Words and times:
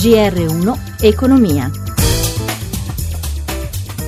GR1 0.00 0.78
Economia. 1.02 1.70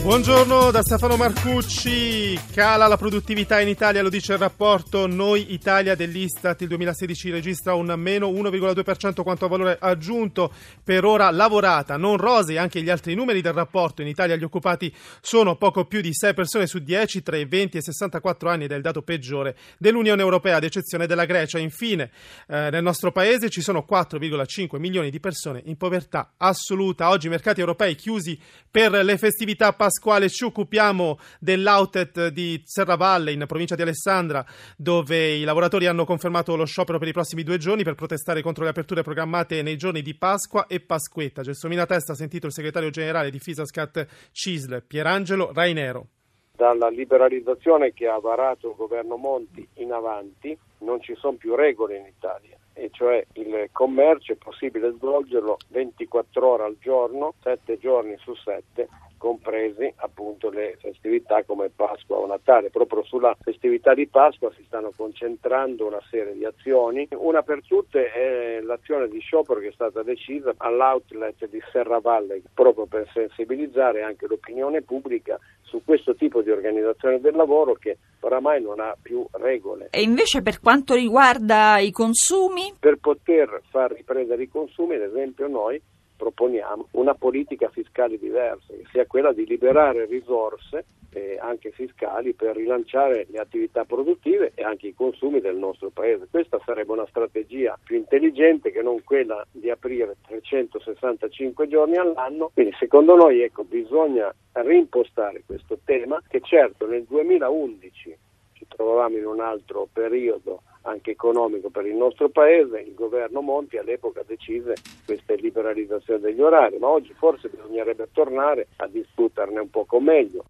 Buongiorno 0.00 0.70
da 0.70 0.80
Stefano 0.80 1.16
Marcucci. 1.16 2.38
Cala 2.54 2.86
la 2.86 2.96
produttività 2.96 3.60
in 3.60 3.68
Italia, 3.68 4.00
lo 4.00 4.08
dice 4.08 4.32
il 4.34 4.38
rapporto 4.38 5.06
Noi 5.06 5.52
Italia 5.52 5.96
dell'Istat. 5.96 6.62
Il 6.62 6.68
2016 6.68 7.30
registra 7.30 7.74
un 7.74 7.92
meno 7.98 8.30
1,2% 8.30 9.22
quanto 9.22 9.44
a 9.44 9.48
valore 9.48 9.76
aggiunto 9.78 10.52
per 10.82 11.04
ora 11.04 11.30
lavorata. 11.30 11.96
Non 11.96 12.16
rosei 12.16 12.56
anche 12.56 12.80
gli 12.80 12.88
altri 12.88 13.14
numeri 13.14 13.42
del 13.42 13.52
rapporto. 13.52 14.00
In 14.00 14.08
Italia 14.08 14.36
gli 14.36 14.44
occupati 14.44 14.94
sono 15.20 15.56
poco 15.56 15.84
più 15.84 16.00
di 16.00 16.14
6 16.14 16.32
persone 16.32 16.66
su 16.66 16.78
10 16.78 17.22
tra 17.22 17.36
i 17.36 17.44
20 17.44 17.76
e 17.76 17.80
i 17.80 17.82
64 17.82 18.48
anni 18.48 18.64
ed 18.64 18.72
è 18.72 18.76
il 18.76 18.82
dato 18.82 19.02
peggiore 19.02 19.56
dell'Unione 19.78 20.22
Europea, 20.22 20.56
ad 20.56 20.64
eccezione 20.64 21.06
della 21.06 21.26
Grecia. 21.26 21.58
Infine, 21.58 22.12
eh, 22.46 22.70
nel 22.70 22.82
nostro 22.84 23.10
paese 23.12 23.50
ci 23.50 23.60
sono 23.60 23.84
4,5 23.86 24.78
milioni 24.78 25.10
di 25.10 25.20
persone 25.20 25.60
in 25.66 25.76
povertà 25.76 26.34
assoluta. 26.36 27.10
Oggi 27.10 27.26
i 27.26 27.30
mercati 27.30 27.60
europei 27.60 27.94
chiusi 27.96 28.40
per 28.70 28.92
le 28.92 29.18
festività 29.18 29.72
pasquali 29.72 29.87
Pasquale 29.88 30.28
ci 30.28 30.44
occupiamo 30.44 31.16
dell'outet 31.40 32.28
di 32.28 32.60
Serravalle 32.62 33.32
in 33.32 33.44
provincia 33.46 33.74
di 33.74 33.80
Alessandra 33.80 34.44
dove 34.76 35.32
i 35.32 35.44
lavoratori 35.44 35.86
hanno 35.86 36.04
confermato 36.04 36.56
lo 36.56 36.66
sciopero 36.66 36.98
per 36.98 37.08
i 37.08 37.12
prossimi 37.12 37.42
due 37.42 37.56
giorni 37.56 37.84
per 37.84 37.94
protestare 37.94 38.42
contro 38.42 38.64
le 38.64 38.70
aperture 38.70 39.00
programmate 39.02 39.62
nei 39.62 39.78
giorni 39.78 40.02
di 40.02 40.14
Pasqua 40.14 40.66
e 40.66 40.80
Pasquetta. 40.80 41.40
Gelsomina 41.40 41.86
Testa 41.86 42.12
ha 42.12 42.16
sentito 42.16 42.44
il 42.44 42.52
segretario 42.52 42.90
generale 42.90 43.30
di 43.30 43.38
Fisascat 43.38 44.06
CISL 44.30 44.82
Pierangelo 44.86 45.52
Rainero 45.54 46.08
dalla 46.54 46.88
liberalizzazione 46.88 47.94
che 47.94 48.08
ha 48.08 48.18
varato 48.18 48.68
il 48.68 48.74
governo 48.76 49.16
Monti 49.16 49.66
in 49.74 49.92
avanti 49.92 50.58
non 50.80 51.00
ci 51.00 51.14
sono 51.14 51.36
più 51.36 51.54
regole 51.54 51.96
in 51.96 52.06
Italia 52.06 52.58
e 52.74 52.90
cioè 52.92 53.24
il 53.34 53.68
commercio 53.72 54.32
è 54.32 54.36
possibile 54.36 54.92
svolgerlo 54.92 55.56
24 55.68 56.46
ore 56.46 56.64
al 56.64 56.76
giorno, 56.78 57.34
7 57.42 57.78
giorni 57.78 58.16
su 58.18 58.34
7 58.34 58.88
compresi 59.18 59.92
appunto 59.96 60.48
le 60.48 60.76
festività 60.80 61.42
come 61.44 61.68
Pasqua 61.68 62.16
o 62.16 62.26
Natale. 62.26 62.70
Proprio 62.70 63.02
sulla 63.04 63.36
festività 63.40 63.92
di 63.92 64.06
Pasqua 64.06 64.50
si 64.56 64.64
stanno 64.66 64.92
concentrando 64.96 65.86
una 65.86 66.00
serie 66.08 66.32
di 66.32 66.44
azioni. 66.44 67.06
Una 67.10 67.42
per 67.42 67.60
tutte 67.66 68.10
è 68.10 68.60
l'azione 68.60 69.08
di 69.08 69.18
sciopero 69.18 69.60
che 69.60 69.68
è 69.68 69.72
stata 69.72 70.02
decisa 70.02 70.54
all'outlet 70.56 71.48
di 71.48 71.60
Serravalle 71.70 72.40
proprio 72.54 72.86
per 72.86 73.08
sensibilizzare 73.12 74.02
anche 74.02 74.26
l'opinione 74.26 74.82
pubblica 74.82 75.38
su 75.62 75.82
questo 75.84 76.14
tipo 76.14 76.40
di 76.40 76.50
organizzazione 76.50 77.20
del 77.20 77.34
lavoro 77.34 77.74
che 77.74 77.98
oramai 78.20 78.62
non 78.62 78.80
ha 78.80 78.96
più 79.00 79.26
regole. 79.32 79.88
E 79.90 80.02
invece 80.02 80.42
per 80.42 80.60
quanto 80.60 80.94
riguarda 80.94 81.78
i 81.78 81.90
consumi? 81.90 82.74
Per 82.78 82.96
poter 82.96 83.62
far 83.68 83.92
riprendere 83.92 84.42
i 84.42 84.48
consumi, 84.48 84.94
ad 84.94 85.02
esempio 85.02 85.46
noi 85.46 85.80
proponiamo 86.18 86.88
una 86.92 87.14
politica 87.14 87.70
fiscale 87.70 88.18
diversa, 88.18 88.74
che 88.74 88.84
sia 88.90 89.06
quella 89.06 89.32
di 89.32 89.46
liberare 89.46 90.04
risorse 90.04 90.84
eh, 91.10 91.38
anche 91.40 91.70
fiscali 91.70 92.34
per 92.34 92.56
rilanciare 92.56 93.26
le 93.30 93.38
attività 93.38 93.84
produttive 93.84 94.52
e 94.54 94.62
anche 94.62 94.88
i 94.88 94.94
consumi 94.94 95.40
del 95.40 95.56
nostro 95.56 95.90
paese. 95.90 96.26
Questa 96.30 96.60
sarebbe 96.64 96.92
una 96.92 97.06
strategia 97.06 97.78
più 97.82 97.96
intelligente 97.96 98.70
che 98.70 98.82
non 98.82 99.02
quella 99.04 99.46
di 99.50 99.70
aprire 99.70 100.16
365 100.26 101.68
giorni 101.68 101.96
all'anno. 101.96 102.50
Quindi 102.52 102.74
secondo 102.78 103.14
noi 103.14 103.40
ecco, 103.40 103.64
bisogna 103.64 104.34
reimpostare 104.52 105.44
questo 105.46 105.78
tema 105.84 106.20
che 106.28 106.40
certo 106.42 106.86
nel 106.86 107.04
2011 107.04 108.18
ci 108.52 108.66
trovavamo 108.68 109.16
in 109.16 109.26
un 109.26 109.40
altro 109.40 109.88
periodo 109.92 110.62
anche 110.88 111.12
economico 111.12 111.70
per 111.70 111.86
il 111.86 111.94
nostro 111.94 112.28
paese, 112.28 112.80
il 112.80 112.94
governo 112.94 113.40
Monti 113.40 113.76
all'epoca 113.76 114.22
decise 114.26 114.74
questa 115.04 115.34
liberalizzazione 115.34 116.20
degli 116.20 116.40
orari, 116.40 116.78
ma 116.78 116.88
oggi 116.88 117.14
forse 117.14 117.48
bisognerebbe 117.48 118.08
tornare 118.12 118.68
a 118.76 118.86
discuterne 118.86 119.60
un 119.60 119.70
poco 119.70 120.00
meglio. 120.00 120.44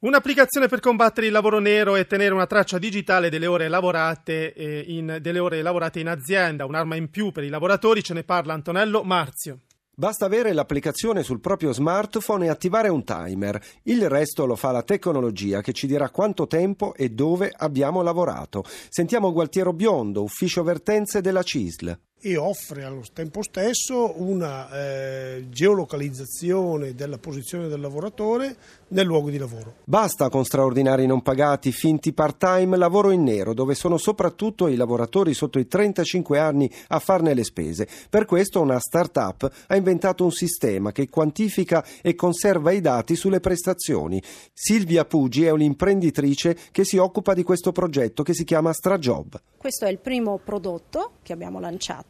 Un'applicazione 0.00 0.68
per 0.68 0.78
combattere 0.78 1.26
il 1.26 1.32
lavoro 1.32 1.58
nero 1.58 1.96
e 1.96 2.06
tenere 2.06 2.32
una 2.32 2.46
traccia 2.46 2.78
digitale 2.78 3.30
delle 3.30 3.48
ore 3.48 3.66
lavorate, 3.66 4.52
eh, 4.52 4.84
in, 4.86 5.18
delle 5.20 5.40
ore 5.40 5.60
lavorate 5.60 5.98
in 5.98 6.06
azienda, 6.06 6.66
un'arma 6.66 6.94
in 6.94 7.10
più 7.10 7.32
per 7.32 7.42
i 7.42 7.48
lavoratori, 7.48 8.00
ce 8.02 8.14
ne 8.14 8.22
parla 8.22 8.52
Antonello 8.52 9.02
Marzio. 9.02 9.62
Basta 9.98 10.26
avere 10.26 10.52
l'applicazione 10.52 11.24
sul 11.24 11.40
proprio 11.40 11.72
smartphone 11.72 12.46
e 12.46 12.50
attivare 12.50 12.88
un 12.88 13.02
timer. 13.02 13.60
Il 13.82 14.08
resto 14.08 14.46
lo 14.46 14.54
fa 14.54 14.70
la 14.70 14.84
tecnologia 14.84 15.60
che 15.60 15.72
ci 15.72 15.88
dirà 15.88 16.08
quanto 16.10 16.46
tempo 16.46 16.94
e 16.94 17.08
dove 17.08 17.52
abbiamo 17.52 18.00
lavorato. 18.00 18.62
Sentiamo 18.88 19.32
Gualtiero 19.32 19.72
Biondo, 19.72 20.22
ufficio 20.22 20.62
vertenze 20.62 21.20
della 21.20 21.42
CISL 21.42 21.98
e 22.20 22.36
offre 22.36 22.82
allo 22.82 23.02
tempo 23.12 23.42
stesso 23.42 24.20
una 24.20 24.68
eh, 24.70 25.46
geolocalizzazione 25.50 26.94
della 26.94 27.18
posizione 27.18 27.68
del 27.68 27.80
lavoratore 27.80 28.56
nel 28.88 29.06
luogo 29.06 29.30
di 29.30 29.38
lavoro. 29.38 29.74
Basta 29.84 30.28
con 30.28 30.44
straordinari 30.44 31.06
non 31.06 31.22
pagati, 31.22 31.70
finti 31.70 32.12
part-time, 32.12 32.76
lavoro 32.76 33.10
in 33.12 33.22
nero, 33.22 33.54
dove 33.54 33.74
sono 33.74 33.98
soprattutto 33.98 34.66
i 34.66 34.74
lavoratori 34.74 35.32
sotto 35.32 35.58
i 35.58 35.68
35 35.68 36.38
anni 36.38 36.70
a 36.88 36.98
farne 36.98 37.34
le 37.34 37.44
spese. 37.44 37.86
Per 38.10 38.24
questo 38.24 38.60
una 38.60 38.80
start-up 38.80 39.50
ha 39.68 39.76
inventato 39.76 40.24
un 40.24 40.32
sistema 40.32 40.90
che 40.90 41.08
quantifica 41.08 41.84
e 42.02 42.14
conserva 42.14 42.72
i 42.72 42.80
dati 42.80 43.14
sulle 43.14 43.40
prestazioni. 43.40 44.20
Silvia 44.52 45.04
Pugi 45.04 45.44
è 45.44 45.50
un'imprenditrice 45.50 46.56
che 46.72 46.84
si 46.84 46.96
occupa 46.96 47.34
di 47.34 47.42
questo 47.44 47.70
progetto 47.70 48.22
che 48.22 48.34
si 48.34 48.44
chiama 48.44 48.72
Strajob. 48.72 49.40
Questo 49.56 49.84
è 49.84 49.90
il 49.90 49.98
primo 49.98 50.38
prodotto 50.42 51.12
che 51.22 51.32
abbiamo 51.32 51.60
lanciato 51.60 52.07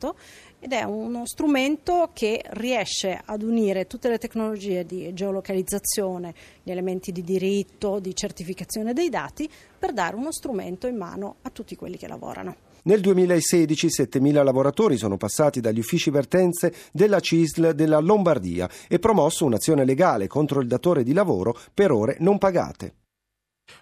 ed 0.61 0.73
è 0.73 0.83
uno 0.83 1.27
strumento 1.27 2.11
che 2.13 2.43
riesce 2.51 3.21
ad 3.25 3.43
unire 3.43 3.87
tutte 3.87 4.09
le 4.09 4.19
tecnologie 4.19 4.85
di 4.85 5.13
geolocalizzazione, 5.13 6.35
gli 6.63 6.71
elementi 6.71 7.13
di 7.13 7.23
diritto, 7.23 7.99
di 7.99 8.15
certificazione 8.15 8.93
dei 8.93 9.09
dati 9.09 9.49
per 9.79 9.93
dare 9.93 10.17
uno 10.17 10.33
strumento 10.33 10.87
in 10.87 10.97
mano 10.97 11.37
a 11.43 11.51
tutti 11.51 11.77
quelli 11.77 11.97
che 11.97 12.09
lavorano. 12.09 12.57
Nel 12.83 13.01
2016 13.01 13.87
7.000 13.89 14.43
lavoratori 14.43 14.97
sono 14.97 15.17
passati 15.17 15.61
dagli 15.61 15.81
uffici 15.81 16.11
vertenze 16.11 16.73
della 16.93 17.21
CISL 17.21 17.75
della 17.75 17.99
Lombardia 17.99 18.69
e 18.89 18.99
promosso 18.99 19.45
un'azione 19.45 19.85
legale 19.85 20.27
contro 20.27 20.61
il 20.61 20.69
datore 20.69 21.03
di 21.03 21.13
lavoro 21.13 21.57
per 21.75 21.91
ore 21.91 22.17
non 22.21 22.39
pagate. 22.39 22.95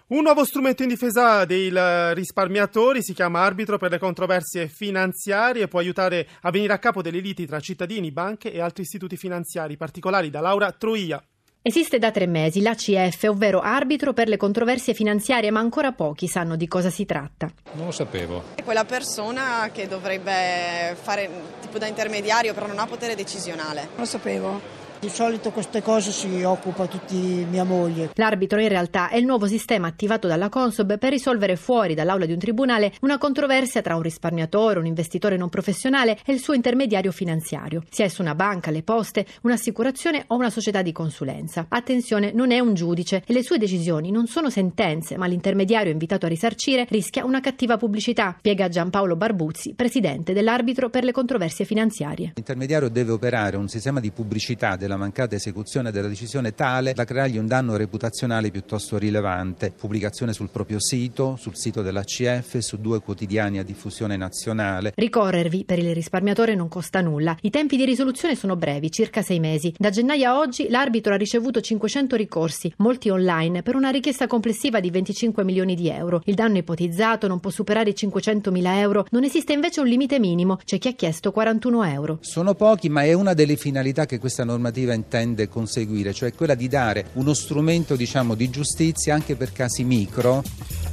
Un 0.07 0.21
nuovo 0.21 0.45
strumento 0.45 0.83
in 0.83 0.89
difesa 0.89 1.43
dei 1.43 1.69
risparmiatori 2.13 3.03
si 3.03 3.13
chiama 3.13 3.41
arbitro 3.41 3.77
per 3.77 3.91
le 3.91 3.99
controversie 3.99 4.69
finanziarie 4.69 5.63
e 5.63 5.67
può 5.67 5.79
aiutare 5.79 6.27
a 6.41 6.49
venire 6.49 6.71
a 6.71 6.79
capo 6.79 7.01
delle 7.01 7.19
liti 7.19 7.45
tra 7.45 7.59
cittadini, 7.59 8.11
banche 8.11 8.51
e 8.51 8.61
altri 8.61 8.83
istituti 8.83 9.17
finanziari. 9.17 9.75
Particolari 9.75 10.29
da 10.29 10.39
Laura 10.39 10.71
Troia. 10.71 11.21
Esiste 11.61 11.99
da 11.99 12.11
tre 12.11 12.27
mesi 12.27 12.61
l'ACF, 12.61 13.23
ovvero 13.23 13.59
arbitro 13.59 14.13
per 14.13 14.29
le 14.29 14.37
controversie 14.37 14.93
finanziarie, 14.93 15.51
ma 15.51 15.59
ancora 15.59 15.91
pochi 15.91 16.27
sanno 16.27 16.55
di 16.55 16.65
cosa 16.69 16.89
si 16.89 17.03
tratta. 17.03 17.51
Non 17.73 17.87
lo 17.87 17.91
sapevo. 17.91 18.43
È 18.55 18.63
quella 18.63 18.85
persona 18.85 19.69
che 19.73 19.87
dovrebbe 19.87 20.95
fare 20.95 21.29
tipo 21.59 21.77
da 21.77 21.87
intermediario, 21.87 22.53
però 22.53 22.67
non 22.67 22.79
ha 22.79 22.85
potere 22.85 23.15
decisionale. 23.15 23.81
Non 23.81 23.97
lo 23.97 24.05
sapevo. 24.05 24.76
Di 24.99 25.09
solito 25.09 25.51
queste 25.51 25.83
cose 25.83 26.09
si 26.09 26.41
occupa 26.41 26.87
tutti 26.87 27.15
mia 27.15 27.63
moglie. 27.63 28.09
L'arbitro 28.15 28.59
in 28.59 28.67
realtà 28.67 29.09
è 29.09 29.17
il 29.17 29.25
nuovo 29.25 29.45
sistema 29.45 29.85
attivato 29.85 30.27
dalla 30.27 30.49
Consob 30.49 30.97
per 30.97 31.11
risolvere 31.11 31.55
fuori 31.55 31.93
dall'aula 31.93 32.25
di 32.25 32.33
un 32.33 32.39
tribunale 32.39 32.93
una 33.01 33.19
controversia 33.19 33.83
tra 33.83 33.95
un 33.95 34.01
risparmiatore, 34.01 34.79
un 34.79 34.87
investitore 34.87 35.37
non 35.37 35.49
professionale 35.49 36.17
e 36.25 36.33
il 36.33 36.39
suo 36.39 36.53
intermediario 36.55 37.11
finanziario, 37.11 37.83
sia 37.91 38.05
esso 38.05 38.23
una 38.23 38.33
banca, 38.33 38.71
le 38.71 38.81
poste, 38.81 39.27
un'assicurazione 39.41 40.23
o 40.27 40.35
una 40.35 40.49
società 40.49 40.81
di 40.81 40.91
consulenza. 40.91 41.67
Attenzione, 41.69 42.31
non 42.31 42.49
è 42.51 42.57
un 42.57 42.73
giudice 42.73 43.21
e 43.23 43.33
le 43.33 43.43
sue 43.43 43.59
decisioni 43.59 44.09
non 44.09 44.25
sono 44.25 44.49
sentenze, 44.49 45.15
ma 45.15 45.27
l'intermediario 45.27 45.91
invitato 45.91 46.25
a 46.25 46.29
risarcire 46.29 46.87
rischia 46.89 47.23
una 47.23 47.39
cattiva 47.39 47.77
pubblicità, 47.77 48.33
spiega 48.39 48.67
Giampaolo 48.67 49.15
Barbuzzi, 49.15 49.75
presidente 49.75 50.33
dell'arbitro 50.33 50.89
per 50.89 51.03
le 51.03 51.11
controversie 51.11 51.65
finanziarie. 51.65 52.31
L'intermediario 52.33 52.89
deve 52.89 53.11
operare 53.11 53.57
un 53.57 53.67
sistema 53.69 53.99
di 53.99 54.09
pubblicità 54.09 54.75
della 54.87 54.97
mancata 54.97 55.35
esecuzione 55.35 55.91
della 55.91 56.07
decisione 56.07 56.55
tale 56.55 56.93
da 56.93 57.03
creargli 57.03 57.37
un 57.37 57.45
danno 57.45 57.75
reputazionale 57.75 58.49
piuttosto 58.49 58.97
rilevante. 58.97 59.73
Pubblicazione 59.77 60.31
sul 60.31 60.49
proprio 60.49 60.79
sito, 60.79 61.35
sul 61.37 61.57
sito 61.57 61.81
dell'ACF 61.81 62.57
su 62.59 62.77
due 62.77 63.01
quotidiani 63.01 63.59
a 63.59 63.63
diffusione 63.63 64.15
nazionale. 64.15 64.93
Ricorrervi 64.95 65.65
per 65.65 65.79
il 65.79 65.93
risparmiatore 65.93 66.55
non 66.55 66.69
costa 66.69 67.01
nulla. 67.01 67.37
I 67.41 67.49
tempi 67.49 67.75
di 67.75 67.83
risoluzione 67.83 68.35
sono 68.35 68.55
brevi, 68.55 68.89
circa 68.89 69.21
sei 69.21 69.39
mesi. 69.39 69.73
Da 69.77 69.89
gennaio 69.89 70.29
a 70.29 70.39
oggi 70.39 70.69
l'arbitro 70.69 71.13
ha 71.13 71.17
ricevuto 71.17 71.59
500 71.59 72.15
ricorsi, 72.15 72.73
molti 72.77 73.09
online, 73.09 73.63
per 73.63 73.75
una 73.75 73.89
richiesta 73.89 74.25
complessiva 74.25 74.79
di 74.79 74.89
25 74.89 75.43
milioni 75.43 75.75
di 75.75 75.89
euro. 75.89 76.21
Il 76.23 76.35
danno 76.35 76.59
ipotizzato 76.59 77.27
non 77.27 77.41
può 77.41 77.49
superare 77.49 77.89
i 77.89 77.95
500 77.95 78.51
mila 78.51 78.79
euro. 78.79 79.05
Non 79.09 79.25
esiste 79.25 79.51
invece 79.51 79.81
un 79.81 79.87
limite 79.87 80.17
minimo. 80.17 80.57
C'è 80.63 80.77
chi 80.77 80.87
ha 80.87 80.93
chiesto 80.93 81.33
41 81.33 81.83
euro. 81.83 82.19
Sono 82.21 82.55
pochi, 82.55 82.87
ma 82.87 83.03
è 83.03 83.11
una 83.11 83.33
delle 83.33 83.57
finalità 83.57 84.05
che 84.05 84.17
questa 84.17 84.45
normativa 84.45 84.75
normativa 84.77 84.93
intende 84.93 85.49
conseguire, 85.49 86.13
cioè 86.13 86.33
quella 86.33 86.53
di 86.53 86.67
dare 86.67 87.07
uno 87.13 87.33
strumento 87.33 87.95
diciamo, 87.95 88.35
di 88.35 88.49
giustizia 88.49 89.15
anche 89.15 89.35
per 89.35 89.51
casi 89.51 89.83
micro. 89.83 90.43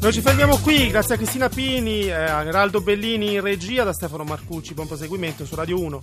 Noi 0.00 0.12
ci 0.12 0.20
fermiamo 0.20 0.56
qui, 0.58 0.88
grazie 0.88 1.14
a 1.14 1.18
Cristina 1.18 1.48
Pini, 1.48 2.10
a 2.10 2.42
Geraldo 2.44 2.80
Bellini 2.80 3.34
in 3.34 3.40
regia, 3.40 3.84
da 3.84 3.92
Stefano 3.92 4.24
Marcucci, 4.24 4.74
buon 4.74 4.86
proseguimento 4.86 5.44
su 5.44 5.54
Radio 5.54 5.80
1. 5.80 6.00